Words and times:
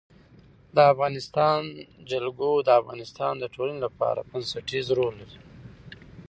د 0.75 0.77
افغانستان 0.93 1.61
جلکو 2.11 2.49
د 2.67 2.69
افغانستان 2.81 3.33
د 3.39 3.45
ټولنې 3.53 3.79
لپاره 3.85 4.27
بنسټيز 4.29 4.85
رول 4.97 5.13
لري. 5.21 5.39